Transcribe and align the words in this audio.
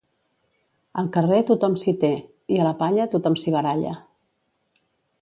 Al 1.01 1.11
carrer 1.17 1.37
tothom 1.51 1.77
s'hi 1.83 1.95
té 2.05 2.11
i 2.57 2.59
a 2.63 2.67
la 2.71 2.75
palla 2.83 3.09
tothom 3.15 3.39
s'hi 3.45 3.57
baralla. 3.61 3.97